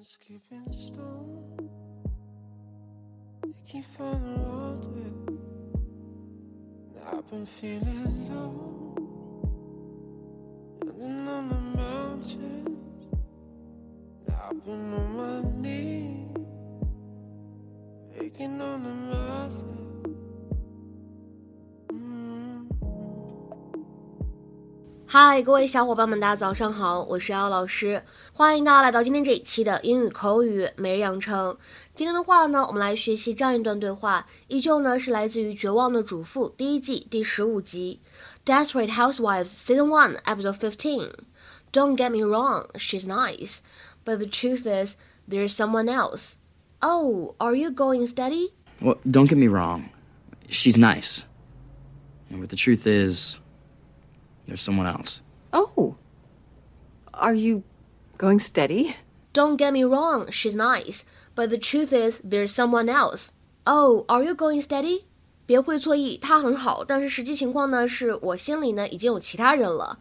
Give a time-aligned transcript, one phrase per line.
[0.00, 1.68] Just keeping stone.
[3.44, 5.14] They keep falling around it.
[7.12, 8.94] I've been feeling low.
[10.86, 12.78] Running on the mountain.
[14.26, 16.46] Now I've been on my knees.
[18.18, 19.89] Waking on the mountain.
[25.09, 28.03] 嗨，各位小伙伴们，大家早上好，我是姚老师，
[28.33, 31.57] 欢迎大家来到今天这一期的英语口语每日养成。
[31.93, 38.01] 今天的话呢，我们来学习这样一段对话，依旧呢是来自于《绝望的主妇》第一季第十五集《
[38.45, 43.59] Desperate Housewives》Season One Episode Fifteen。Don't get me wrong, she's nice,
[44.03, 44.95] but the truth is,
[45.29, 46.35] there's someone else.
[46.81, 48.53] Oh, are you going steady?
[48.81, 49.89] Well, don't get me wrong.
[50.49, 51.25] She's nice.
[52.29, 53.39] But the truth is,
[54.49, 55.21] there's someone else.
[55.51, 55.95] Oh.
[57.13, 57.63] Are you
[58.17, 58.95] going steady?
[59.33, 61.03] Don't get me wrong, she's nice,
[61.35, 63.31] but the truth is there's someone else.
[63.65, 65.03] Oh, are you going steady?
[65.45, 69.99] 别会错意，她很好，但是实际情况呢，是我心里呢已经有其他人了。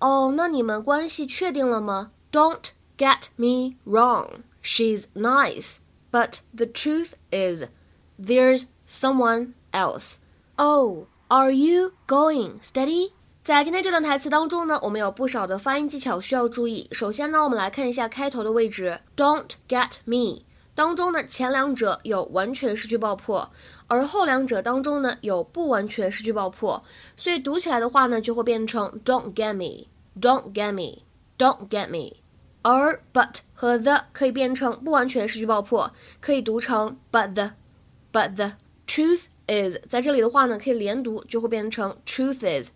[0.00, 2.10] 哦，那你们关系确定了吗？
[2.30, 5.76] Don't get me wrong, she's nice,
[6.10, 7.64] but the truth is
[8.20, 10.16] there's someone else.
[10.56, 13.12] Oh, are you going steady?
[13.47, 16.85] 在今天这段台词当中呢，我们有不少的发音技巧需要注意。
[16.91, 20.43] 首先呢，我们来看一下开头的位置，Don't get me
[20.75, 23.49] 当中呢，前两者有完全失去爆破，
[23.87, 26.83] 而后两者当中呢有不完全失去爆破，
[27.15, 32.17] 所以读起来的话呢，就会变成 Don't get me，Don't get me，Don't get me。
[32.63, 38.51] 而 but 和 the 可以变成不完全失去爆破，可以读成 but the，but the
[38.85, 42.71] truth is 在这里的话呢，可以连读，就会变成 truth is。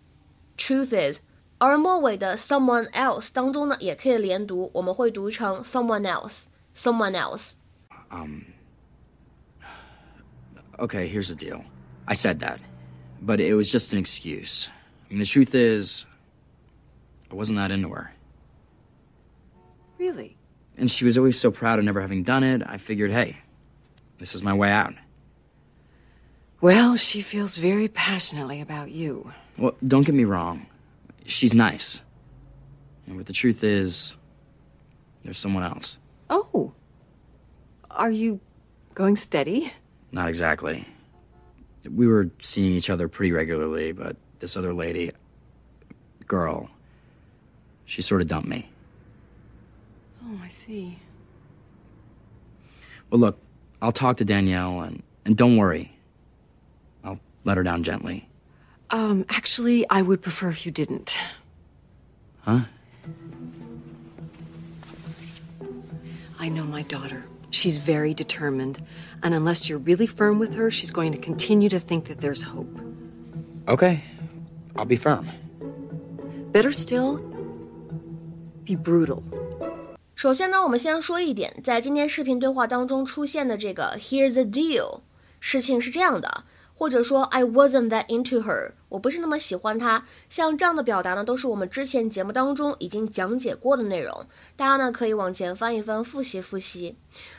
[0.57, 1.19] truth is，
[1.59, 7.53] 而末尾的 someone else 当中呢，也可以连读，我们会读成 someone else，someone else。
[8.09, 8.41] Um.
[10.79, 11.63] Okay, here's the deal.
[12.05, 12.59] I said that,
[13.19, 14.69] but it was just an excuse.
[15.09, 16.05] I mean, the truth is,
[17.31, 18.11] I wasn't that into her.
[19.97, 20.37] Really?
[20.77, 23.37] And she was always so proud of never having done it, I figured, hey,
[24.19, 24.93] this is my way out.
[26.62, 29.32] Well, she feels very passionately about you.
[29.58, 30.66] Well, don't get me wrong.
[31.26, 32.02] She's nice.
[33.08, 34.14] But the truth is,
[35.24, 35.98] there's someone else.
[36.30, 36.72] Oh.
[37.90, 38.38] Are you
[38.94, 39.72] going steady?
[40.12, 40.86] Not exactly.
[41.90, 45.10] We were seeing each other pretty regularly, but this other lady,
[46.28, 46.70] girl,
[47.86, 48.70] she sort of dumped me.
[50.24, 51.00] Oh, I see.
[53.10, 53.38] Well, look,
[53.82, 55.92] I'll talk to Danielle, and, and don't worry
[57.41, 58.27] I'll let her down gently.
[58.89, 61.15] Um, actually, I would prefer if you didn't.
[62.41, 62.61] Huh?
[66.39, 67.23] I know my daughter.
[67.49, 68.77] She's very determined,
[69.23, 72.43] and unless you're really firm with her, she's going to continue to think that there's
[72.43, 72.79] hope.
[73.67, 74.03] Okay.
[74.75, 75.27] I'll be firm.
[76.51, 77.19] Better still,
[78.63, 79.23] be brutal.
[80.15, 85.01] 首先呢，我们先说一点，在今天视频对话当中出现的这个 "Here's the deal"，
[85.39, 86.43] 事情是这样的，
[86.74, 90.04] 或者说 "I wasn't that into her"，我不是那么喜欢她。
[90.28, 96.96] 像这样的表达呢，都是我们之前节目当中已经讲解过的内容，大家呢可以往前翻一翻，复习复习。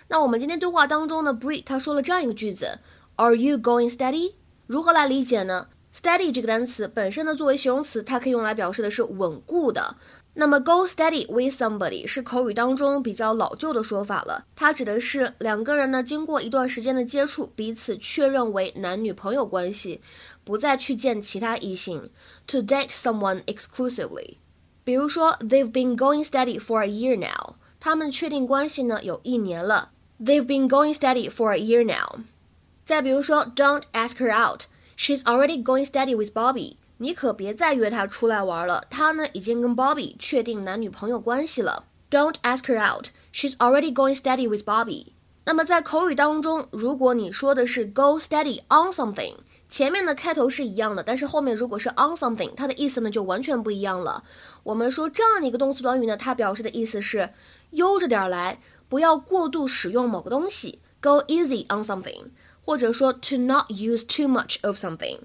[0.07, 2.79] 那我们今天对话当中呢，Bree 他说了这样一个句子
[3.16, 4.33] ：Are you going steady？
[4.67, 9.97] 如何来理解呢？Steady 这个单词本身呢，作为形容词，它可以用来表示的是稳固的。
[10.34, 20.00] 那么 go steady with somebody 是口语当中比较老旧的说法了，它指的是两个人呢经过一段时间的接触，彼此确认为男女朋友关系，
[20.44, 22.10] 不再去见其他异性，
[22.46, 24.36] to date someone exclusively。
[24.84, 32.20] 比如说，they've been going steady for a year now，他们确定关系呢有一年了，they've been going steady for a year now。
[32.84, 36.76] 再比如说，don't ask her out，she's already going steady with Bobby。
[37.03, 41.83] 你可别再约她出来玩了，她呢已经跟 Bobby 确定男女朋友关系了。
[42.09, 43.07] Don't ask her out.
[43.33, 45.07] She's already going steady with Bobby.
[45.44, 49.35] 那么在口语当中，如果你说的是 go steady on something，
[49.67, 54.23] 前面的开头是一样的，但是后面如果是 on something，它的意思呢就完全不一样了。
[54.63, 57.31] 我们说这样的一个动词短语呢，它表示的意思是
[57.71, 62.27] 悠着点来，不要过度使用某个东西，go easy on something，
[62.63, 65.17] 或者说 to not use too much of something。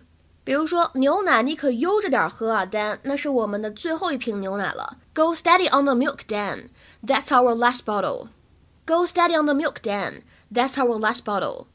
[0.48, 2.98] 比如说牛奶，你可悠着点喝啊，Dan。
[3.04, 4.98] 那是我们的最后一瓶牛奶了。
[5.14, 6.70] Go steady on the milk, Dan.
[7.06, 8.28] That's our last bottle.
[8.86, 10.24] Go steady on the milk, Dan.
[10.54, 11.68] That's our last bottle.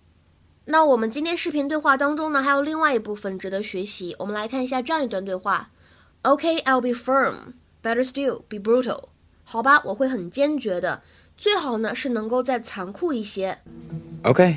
[0.67, 4.15] 那我们今天视频对话当中呢，还有另外一部分值得学习。
[4.19, 5.71] 我们来看一下这样一段对话：
[6.23, 7.55] Okay, I'll be firm.
[7.83, 9.05] Better still, be brutal.
[9.45, 11.01] 好吧，我会很坚决的。
[11.39, 13.59] 最好呢是能够再残酷一些。
[14.23, 14.57] Okay,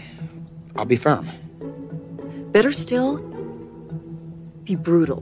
[0.74, 1.25] I'll be firm.
[2.51, 3.21] Better still,
[4.65, 5.21] be brutal.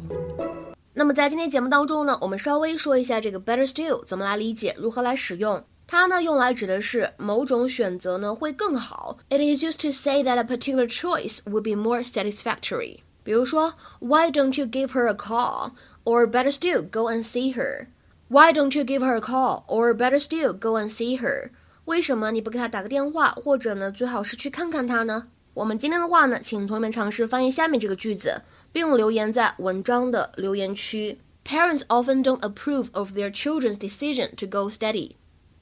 [0.93, 5.63] 那么在今天节目当中呢，我们稍微说一下这个 better still 怎么来理解，如何来使用。
[5.87, 9.17] 它呢用来指的是某种选择呢会更好。
[9.29, 12.99] It is used to say that a particular choice would be more satisfactory。
[13.23, 15.71] 比如说，Why don't you give her a call?
[16.03, 17.87] Or better still, go and see her.
[18.27, 19.63] Why don't you give her a call?
[19.67, 21.49] Or better still, go and see her.
[21.85, 25.27] 为什么你不给她打个电话，或者呢最好是去看看她呢？
[25.54, 28.42] 我们今天的话呢，请同学们尝试翻译下面这个句子，
[28.72, 31.18] 并留言在文章的留言区。
[31.46, 35.12] Parents often don't approve of their children's decision to go steady.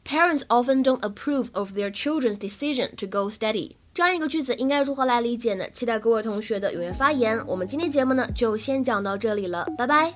[0.05, 3.77] Parents often don't approve of their children's decision to go steady.
[3.93, 5.69] 这样一个句子应该如何来理解呢？
[5.71, 7.39] 期待各位同学的踊跃发言。
[7.47, 10.11] 我们今天节目呢就先讲到这里了，拜拜。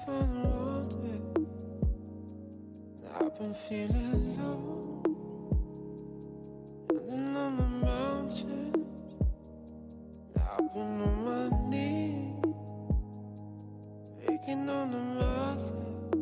[14.27, 16.16] Picking on the muffin